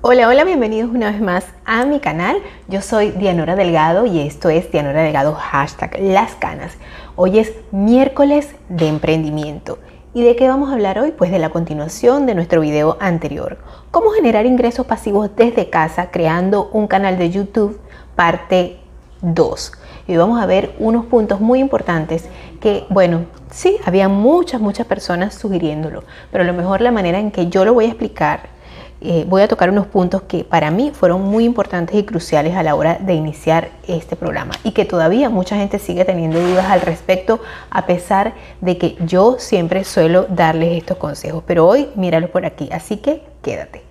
[0.00, 2.40] Hola, hola, bienvenidos una vez más a mi canal.
[2.68, 6.74] Yo soy Dianora Delgado y esto es Dianora Delgado hashtag Las Canas.
[7.16, 9.80] Hoy es miércoles de emprendimiento.
[10.14, 11.10] ¿Y de qué vamos a hablar hoy?
[11.10, 13.58] Pues de la continuación de nuestro video anterior.
[13.90, 17.80] Cómo generar ingresos pasivos desde casa creando un canal de YouTube
[18.14, 18.78] parte
[19.22, 19.72] 2.
[20.06, 22.28] Y vamos a ver unos puntos muy importantes
[22.60, 27.32] que, bueno, sí, había muchas, muchas personas sugiriéndolo, pero a lo mejor la manera en
[27.32, 28.57] que yo lo voy a explicar
[29.00, 32.64] eh, voy a tocar unos puntos que para mí fueron muy importantes y cruciales a
[32.64, 36.80] la hora de iniciar este programa y que todavía mucha gente sigue teniendo dudas al
[36.80, 37.40] respecto
[37.70, 41.44] a pesar de que yo siempre suelo darles estos consejos.
[41.46, 43.82] Pero hoy míralo por aquí, así que quédate.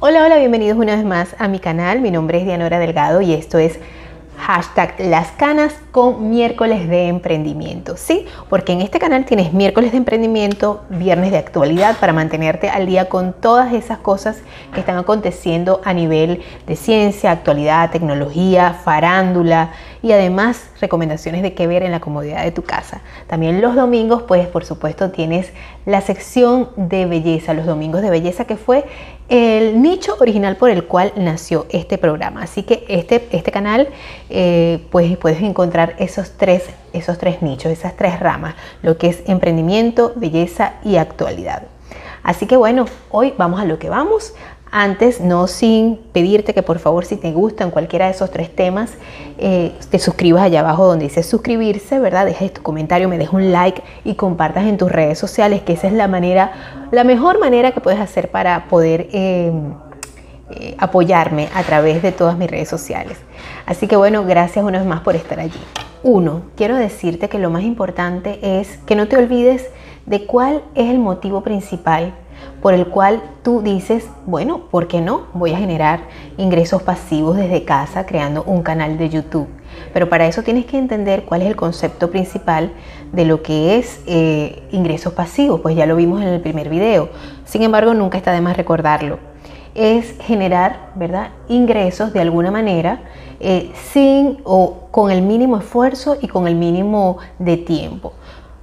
[0.00, 2.00] Hola, hola, bienvenidos una vez más a mi canal.
[2.00, 3.78] Mi nombre es Dianora Delgado y esto es
[4.38, 7.96] hashtag las canas con miércoles de emprendimiento.
[7.96, 12.86] Sí, porque en este canal tienes miércoles de emprendimiento, viernes de actualidad para mantenerte al
[12.86, 14.38] día con todas esas cosas
[14.72, 19.70] que están aconteciendo a nivel de ciencia, actualidad, tecnología, farándula
[20.02, 23.00] y además recomendaciones de qué ver en la comodidad de tu casa.
[23.26, 25.52] También los domingos, pues por supuesto tienes
[25.84, 28.84] la sección de belleza, los domingos de belleza que fue
[29.28, 32.42] el nicho original por el cual nació este programa.
[32.42, 33.88] Así que este, este canal,
[34.30, 39.22] eh, pues puedes encontrar esos tres, esos tres nichos, esas tres ramas, lo que es
[39.26, 41.64] emprendimiento, belleza y actualidad.
[42.22, 44.34] Así que bueno, hoy vamos a lo que vamos.
[44.72, 48.90] Antes, no sin pedirte que por favor, si te gustan cualquiera de esos tres temas,
[49.38, 52.26] eh, te suscribas allá abajo donde dice suscribirse, ¿verdad?
[52.26, 55.86] Dejes tu comentario, me dejes un like y compartas en tus redes sociales, que esa
[55.86, 59.52] es la manera, la mejor manera que puedes hacer para poder eh,
[60.50, 63.18] eh, apoyarme a través de todas mis redes sociales.
[63.66, 65.60] Así que bueno, gracias una vez más por estar allí.
[66.02, 69.70] Uno, quiero decirte que lo más importante es que no te olvides
[70.06, 72.14] de cuál es el motivo principal
[72.66, 75.28] por el cual tú dices, bueno, ¿por qué no?
[75.34, 76.00] Voy a generar
[76.36, 79.46] ingresos pasivos desde casa creando un canal de YouTube.
[79.92, 82.72] Pero para eso tienes que entender cuál es el concepto principal
[83.12, 87.08] de lo que es eh, ingresos pasivos, pues ya lo vimos en el primer video.
[87.44, 89.20] Sin embargo, nunca está de más recordarlo.
[89.76, 91.28] Es generar, ¿verdad?
[91.46, 93.02] Ingresos de alguna manera
[93.38, 98.12] eh, sin o con el mínimo esfuerzo y con el mínimo de tiempo.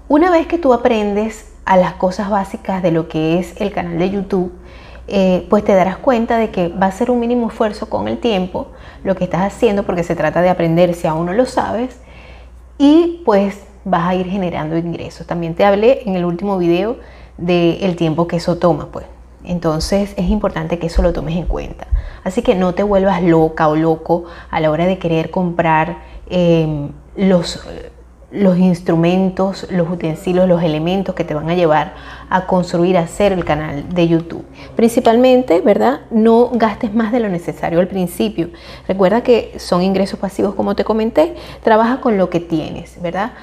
[0.09, 3.97] Una vez que tú aprendes a las cosas básicas de lo que es el canal
[3.97, 4.51] de YouTube,
[5.07, 8.19] eh, pues te darás cuenta de que va a ser un mínimo esfuerzo con el
[8.19, 8.68] tiempo
[9.03, 12.00] lo que estás haciendo porque se trata de aprender si aún no lo sabes
[12.78, 15.28] y pues vas a ir generando ingresos.
[15.28, 16.97] También te hablé en el último video
[17.38, 19.06] del tiempo que eso toma, pues.
[19.44, 21.88] Entonces es importante que eso lo tomes en cuenta.
[22.23, 25.97] Así que no te vuelvas loca o loco a la hora de querer comprar
[26.29, 27.68] eh, los
[28.34, 31.94] los instrumentos, los utensilios, los elementos que te van a llevar
[32.30, 34.44] a construir, a hacer el canal de YouTube.
[34.76, 36.02] Principalmente, ¿verdad?
[36.10, 38.50] No gastes más de lo necesario al principio.
[38.88, 41.36] Recuerda que son ingresos pasivos, como te comenté.
[41.64, 43.34] Trabaja con lo que tienes, ¿verdad?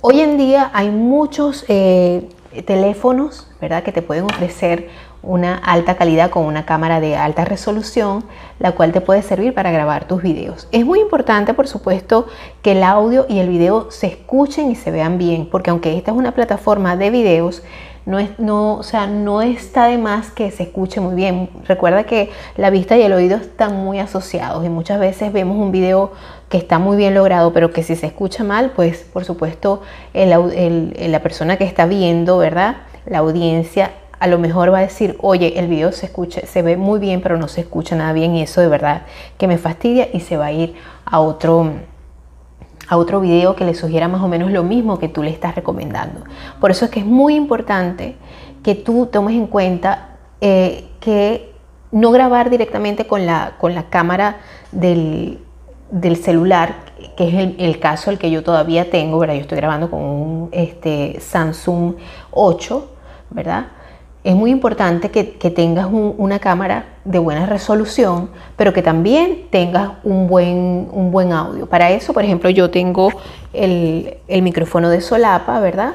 [0.00, 2.26] Hoy en día hay muchos eh,
[2.64, 3.82] teléfonos, ¿verdad?
[3.82, 4.88] Que te pueden ofrecer
[5.22, 8.24] una alta calidad con una cámara de alta resolución,
[8.58, 10.68] la cual te puede servir para grabar tus videos.
[10.72, 12.26] Es muy importante, por supuesto,
[12.62, 16.10] que el audio y el video se escuchen y se vean bien, porque aunque esta
[16.10, 17.62] es una plataforma de videos,
[18.06, 21.50] no, es, no, o sea, no está de más que se escuche muy bien.
[21.68, 25.70] Recuerda que la vista y el oído están muy asociados y muchas veces vemos un
[25.70, 26.12] video
[26.48, 29.82] que está muy bien logrado, pero que si se escucha mal, pues por supuesto
[30.14, 32.78] la persona que está viendo, ¿verdad?
[33.04, 36.76] La audiencia a lo mejor va a decir, oye, el video se escucha, se ve
[36.76, 39.02] muy bien, pero no se escucha nada bien y eso de verdad
[39.38, 40.74] que me fastidia y se va a ir
[41.06, 41.72] a otro,
[42.86, 45.54] a otro video que le sugiera más o menos lo mismo que tú le estás
[45.54, 46.22] recomendando.
[46.60, 48.16] Por eso es que es muy importante
[48.62, 51.54] que tú tomes en cuenta eh, que
[51.90, 54.36] no grabar directamente con la, con la cámara
[54.70, 55.38] del,
[56.22, 56.74] celular,
[57.16, 59.34] que es el, el, caso el que yo todavía tengo, ¿verdad?
[59.34, 61.94] Yo estoy grabando con un este, Samsung
[62.32, 62.90] 8,
[63.30, 63.68] ¿verdad?
[64.22, 70.28] Es muy importante que, tengas una cámara de buena resolución, pero que también tengas un
[70.28, 71.66] buen, un buen audio.
[71.66, 73.10] Para eso, por ejemplo, yo tengo
[73.52, 75.94] el, micrófono de solapa, ¿verdad?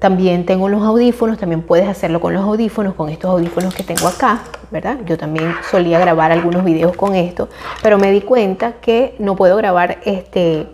[0.00, 4.08] También tengo los audífonos, también puedes hacerlo con los audífonos, con estos audífonos que tengo
[4.08, 4.40] acá,
[4.70, 4.98] ¿verdad?
[5.06, 7.48] Yo también solía grabar algunos videos con esto,
[7.82, 10.66] pero me di cuenta que no puedo grabar este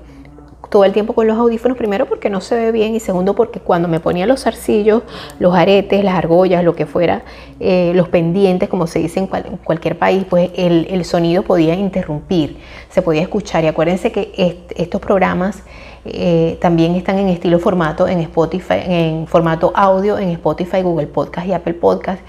[0.68, 3.60] todo el tiempo con los audífonos, primero porque no se ve bien y segundo porque
[3.60, 5.02] cuando me ponía los zarcillos,
[5.38, 7.22] los aretes, las argollas, lo que fuera,
[7.60, 12.58] eh, los pendientes, como se dice en, cualquier país, pues el, sonido podía interrumpir,
[12.90, 13.64] se podía escuchar.
[13.64, 15.62] Y acuérdense que estos programas
[16.08, 21.48] eh, también están en estilo formato en Spotify, en formato audio en Spotify, Google Podcast
[21.48, 22.20] y Apple Podcast.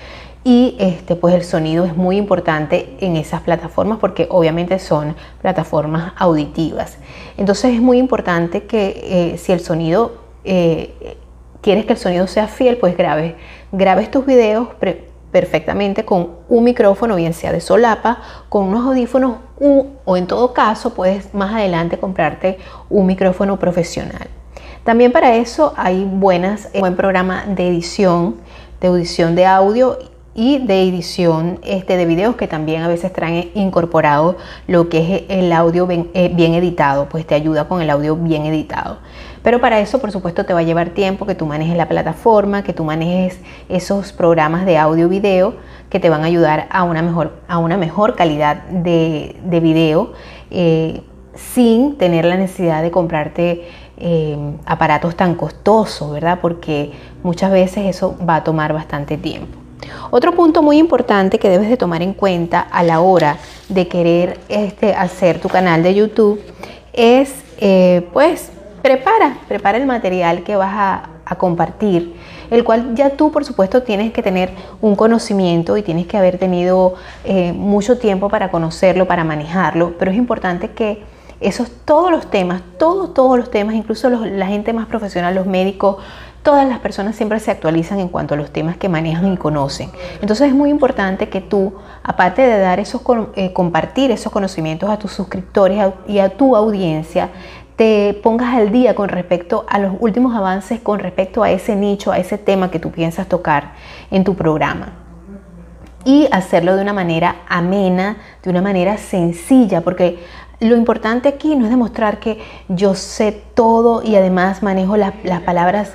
[0.49, 6.13] Y este, pues el sonido es muy importante en esas plataformas porque obviamente son plataformas
[6.15, 6.99] auditivas.
[7.35, 10.13] Entonces es muy importante que eh, si el sonido,
[10.45, 11.17] eh,
[11.59, 13.33] quieres que el sonido sea fiel, pues grabes,
[13.73, 14.69] grabes tus videos
[15.33, 19.39] perfectamente con un micrófono, bien sea de solapa, con unos audífonos
[20.05, 22.57] o en todo caso puedes más adelante comprarte
[22.89, 24.29] un micrófono profesional.
[24.85, 28.37] También para eso hay buenas, un buen programa de edición,
[28.79, 29.97] de audición de audio
[30.37, 34.37] y de edición este, de videos que también a veces traen incorporado
[34.67, 38.15] lo que es el audio bien, eh, bien editado, pues te ayuda con el audio
[38.15, 38.99] bien editado.
[39.41, 42.61] Pero para eso, por supuesto, te va a llevar tiempo que tú manejes la plataforma,
[42.61, 45.55] que tú manejes esos programas de audio video
[45.89, 50.13] que te van a ayudar a una mejor, a una mejor calidad de, de video
[50.51, 51.01] eh,
[51.33, 53.67] sin tener la necesidad de comprarte
[53.97, 54.37] eh,
[54.67, 56.37] aparatos tan costosos, ¿verdad?
[56.43, 56.91] Porque
[57.23, 59.66] muchas veces eso va a tomar bastante tiempo.
[60.09, 63.37] Otro punto muy importante que debes de tomar en cuenta a la hora
[63.69, 66.41] de querer este, hacer tu canal de YouTube
[66.93, 68.51] es eh, pues
[68.81, 72.15] prepara, prepara el material que vas a, compartir,
[72.49, 76.37] el cual ya tú por supuesto tienes que tener un conocimiento y tienes que haber
[76.37, 76.93] tenido
[77.25, 81.03] eh, mucho tiempo para conocerlo, para manejarlo, pero es importante que
[81.41, 85.97] esos todos los temas, todos, todos los temas, incluso la gente más profesional, los médicos,
[86.47, 89.89] todas las personas siempre se actualizan en cuanto a los temas que manejan y conocen.
[90.21, 91.73] Entonces es muy importante que tú,
[92.03, 93.01] aparte de dar esos,
[93.35, 97.31] eh, compartir esos conocimientos a tus suscriptores y a tu audiencia,
[97.75, 102.13] te pongas al día con respecto a los últimos avances, con respecto a ese nicho,
[102.13, 103.73] a ese tema que tú piensas tocar
[104.09, 104.93] en tu programa.
[106.05, 110.23] Y hacerlo de una manera amena, de una manera sencilla, porque
[110.61, 112.39] lo importante aquí no es demostrar que
[112.69, 115.91] yo sé todo y además manejo las, las palabras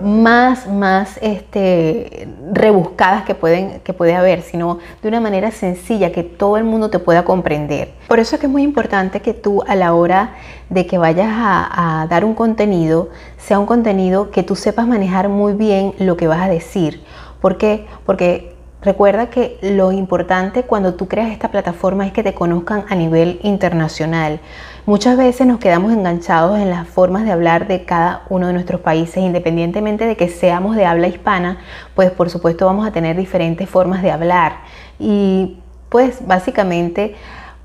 [0.00, 6.22] más, más este, rebuscadas que, pueden, que puede haber, sino de una manera sencilla que
[6.22, 7.92] todo el mundo te pueda comprender.
[8.08, 10.34] Por eso es que es muy importante que tú a la hora
[10.70, 15.28] de que vayas a, a dar un contenido, sea un contenido que tú sepas manejar
[15.28, 17.02] muy bien lo que vas a decir.
[17.40, 17.86] ¿Por qué?
[18.06, 18.54] Porque
[18.84, 23.40] Recuerda que lo importante cuando tú creas esta plataforma es que te conozcan a nivel
[23.42, 24.40] internacional.
[24.86, 28.82] Muchas veces nos quedamos enganchados en las formas de hablar de cada uno de nuestros
[28.82, 31.56] países, independientemente de que seamos de habla hispana,
[31.94, 34.58] pues por supuesto vamos a tener diferentes formas de hablar.
[34.98, 37.14] Y pues básicamente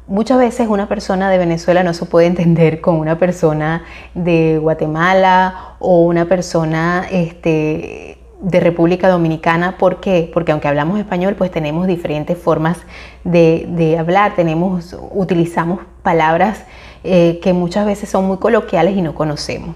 [0.08, 3.84] muchas veces una persona de Venezuela no se puede entender con una persona
[4.14, 9.78] de Guatemala o una persona este, de República Dominicana.
[9.78, 10.30] ¿Por qué?
[10.34, 12.78] Porque aunque hablamos español, pues tenemos diferentes formas
[13.24, 16.64] de, hablar, tenemos, utilizamos palabras
[17.04, 19.76] eh, que muchas veces son muy coloquiales y no conocemos.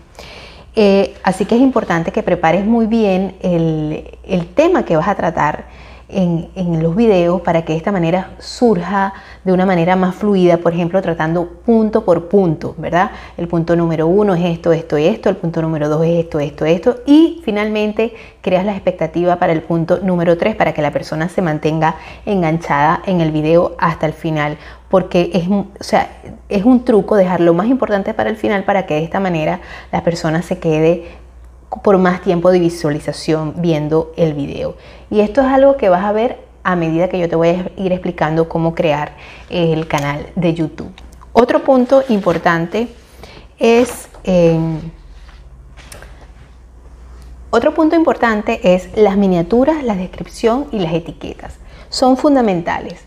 [0.76, 5.16] Eh, así que es importante que prepares muy bien el, el tema que vas a
[5.16, 5.66] tratar
[6.14, 9.14] en, los videos para que de esta manera surja
[9.44, 13.12] de una manera más fluida, por ejemplo, tratando punto por punto, ¿verdad?
[13.38, 16.66] El punto número uno es esto, esto esto, el punto número dos es esto, esto,
[16.66, 21.30] esto, y finalmente creas la expectativa para el punto número tres para que la persona
[21.30, 21.96] se mantenga
[22.26, 24.58] enganchada en el video hasta el final,
[24.90, 26.10] porque es, o sea,
[26.50, 29.60] es un truco dejar lo más importante para el final para que de esta manera
[29.92, 31.23] la persona se quede
[31.82, 34.76] por más tiempo de visualización viendo el video.
[35.10, 37.72] Y esto es algo que vas a ver a medida que yo te voy a
[37.76, 39.16] ir explicando cómo crear
[39.50, 40.92] el canal de YouTube.
[41.34, 42.88] Otro punto importante
[43.58, 44.08] es...
[44.24, 44.80] Em,
[47.50, 51.58] otro punto importante es las miniaturas, la descripción y las etiquetas.
[51.90, 53.02] Son fundamentales.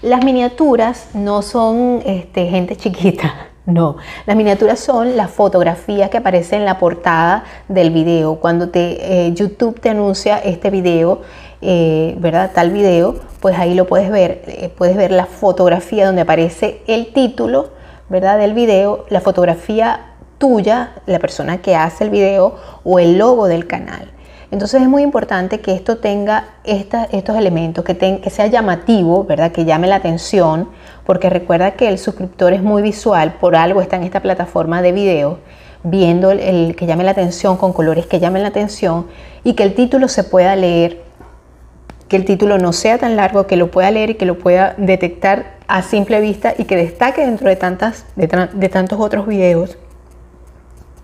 [0.00, 6.60] Las miniaturas no son este, gente chiquita, no, las miniaturas son las fotografías que aparecen
[6.60, 8.36] en la portada del video.
[8.36, 11.20] Cuando eh, YouTube te anuncia este video,
[11.60, 12.52] eh, ¿verdad?
[12.54, 14.42] Tal video, pues ahí lo puedes ver.
[14.46, 17.70] Eh, puedes ver la fotografía donde aparece el título,
[18.08, 18.38] ¿verdad?
[18.38, 23.66] Del video, la fotografía tuya, la persona que hace el video o el logo del
[23.66, 24.10] canal.
[24.50, 29.52] Entonces es muy importante que esto tenga estos elementos, que, que sea llamativo, ¿verdad?
[29.52, 30.70] Que llame la atención,
[31.10, 34.92] porque recuerda que el suscriptor es muy visual, por algo está en esta plataforma de
[34.92, 35.40] video,
[35.82, 39.08] viendo el, que llame la atención con colores que llamen la atención
[39.42, 41.02] y que el título se pueda leer,
[42.06, 44.76] que el título no sea tan largo, que lo pueda leer y que lo pueda
[44.78, 49.78] detectar a simple vista y que destaque dentro de, tantas, de tantos otros videos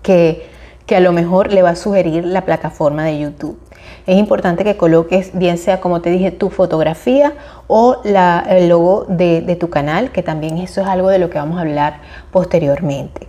[0.03, 0.47] que
[0.87, 3.59] que a lo mejor le va a sugerir la plataforma de YouTube.
[4.07, 7.33] Es importante que coloques, bien sea como te dije, tu fotografía
[7.67, 11.57] o el logo de, tu canal, que también eso es algo de lo que vamos
[11.57, 11.99] a hablar
[12.31, 13.27] posteriormente.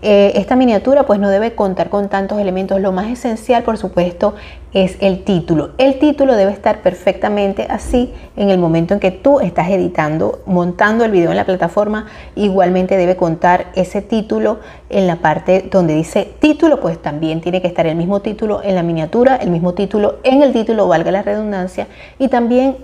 [0.00, 2.80] Eh, esta miniatura pues no debe contar con tantos elementos.
[2.80, 4.34] Lo más esencial, por supuesto,
[4.72, 5.70] es el título.
[5.76, 11.04] El título debe estar perfectamente así en el momento en que tú estás editando, montando
[11.04, 12.06] el video en la plataforma.
[12.36, 17.66] Igualmente debe contar ese título en la parte donde dice título, pues también tiene que
[17.66, 21.22] estar el mismo título en la miniatura, el mismo título en el título, valga la
[21.22, 21.88] redundancia,
[22.20, 22.76] y también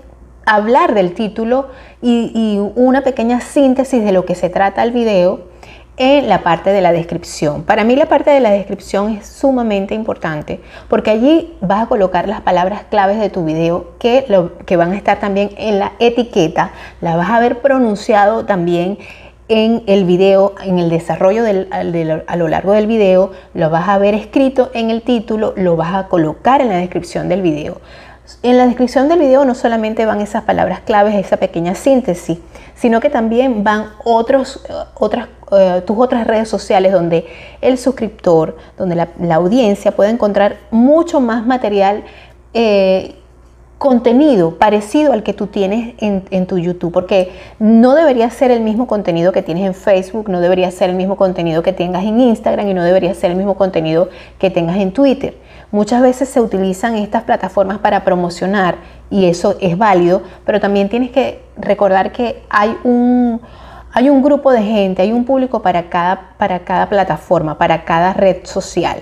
[0.45, 1.69] hablar del título
[2.01, 5.54] y, y una pequeña síntesis de lo que se trata el video
[5.97, 7.63] en la parte de la descripción.
[7.63, 10.59] Para mí la parte de la descripción es sumamente importante
[10.89, 14.91] porque allí vas a colocar las palabras claves de tu video que, lo, que van
[14.91, 16.71] a estar también en la etiqueta,
[17.01, 18.97] la vas a ver pronunciado también
[19.47, 23.97] en el video, en el desarrollo del, a lo largo del video, lo vas a
[23.99, 27.79] ver escrito en el título, lo vas a colocar en la descripción del video.
[28.41, 32.39] En la descripción del video no solamente van esas palabras claves, esa pequeña síntesis,
[32.75, 34.65] sino que también van otros,
[34.95, 37.27] otras, eh, tus otras redes sociales donde
[37.61, 42.03] el suscriptor, donde la, audiencia puede encontrar mucho más material,
[42.53, 43.15] eh,
[43.85, 48.61] contenido parecido al que tú tienes en, en, tu YouTube, porque no debería ser el
[48.61, 52.19] mismo contenido que tienes en Facebook, no debería ser el mismo contenido que tengas en
[52.19, 55.37] Instagram y no debería ser el mismo contenido que tengas en Twitter.
[55.69, 58.77] Muchas veces se utilizan estas plataformas para promocionar
[59.11, 63.39] y eso es válido, pero también tienes que recordar que hay un,
[63.93, 68.13] hay un grupo de gente, hay un público para cada, para cada plataforma, para cada
[68.13, 68.97] red social.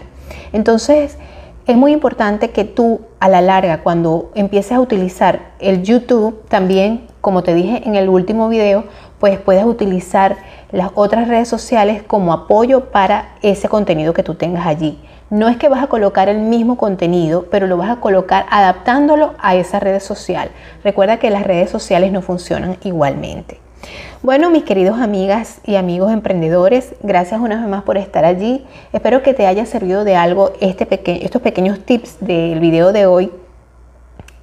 [0.52, 1.18] Entonces,
[1.66, 7.08] es muy importante que tú a la larga, cuando empieces a utilizar el YouTube, también,
[7.22, 8.84] como te dije en el último video,
[9.20, 10.36] pues puedes utilizar
[10.74, 15.00] las otras redes sociales como apoyo para ese contenido que tú tengas allí.
[15.30, 19.34] No es que vas a colocar el mismo contenido, pero lo vas a colocar adaptándolo
[19.40, 20.50] a esa red social.
[20.84, 23.63] Recuerda que las redes sociales no funcionan igualmente.
[24.22, 28.66] Bueno, mis queridos amigas y amigos emprendedores, gracias una vez más por estar allí.
[28.94, 30.88] Espero que te haya servido de algo este
[31.26, 33.32] estos pequeños tips del video de hoy.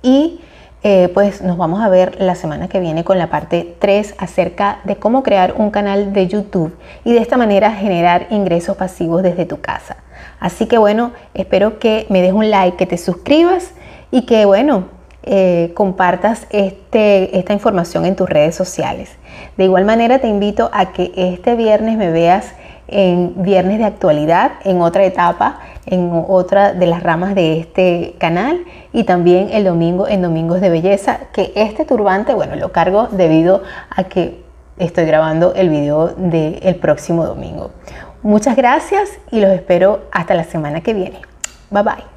[0.03, 0.41] Y
[0.83, 4.81] eh, pues nos vamos a ver la semana que viene con la parte 3 acerca
[4.85, 9.47] de cómo crear un canal de YouTube y de esta manera generar ingresos pasivos desde
[9.47, 9.97] tu casa.
[10.41, 13.73] Así que bueno, espero que me des un like, que te suscribas
[14.11, 19.11] y que bueno, eh, compartas este, esta información en tus redes sociales.
[19.57, 22.55] De igual manera te invito a que este viernes me veas
[22.89, 28.65] en Viernes de Actualidad, en otra etapa, en otra de las ramas de este canal
[28.93, 33.63] y también el domingo en Domingos de Belleza, que este turbante, bueno, lo cargo debido
[33.91, 34.43] a que
[34.79, 37.71] estoy grabando el video del próximo domingo.
[38.23, 41.21] Muchas gracias y los espero hasta la semana que viene.
[41.71, 42.10] Bye bye.